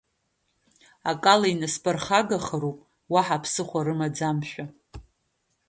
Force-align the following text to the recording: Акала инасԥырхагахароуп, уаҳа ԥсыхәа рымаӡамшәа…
Акала 1.11 1.47
инасԥырхагахароуп, 1.51 2.79
уаҳа 3.13 3.43
ԥсыхәа 3.43 3.81
рымаӡамшәа… 3.85 4.65